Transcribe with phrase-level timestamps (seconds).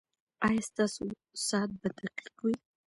[0.47, 1.03] ایا ستاسو
[1.47, 2.53] ساعت به دقیق وي؟